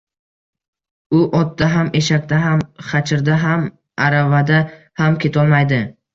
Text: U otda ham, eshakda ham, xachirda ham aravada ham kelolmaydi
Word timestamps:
U 1.17 1.19
otda 1.39 1.67
ham, 1.73 1.91
eshakda 1.99 2.39
ham, 2.45 2.65
xachirda 2.89 3.37
ham 3.45 3.69
aravada 4.09 4.65
ham 5.05 5.21
kelolmaydi 5.27 5.83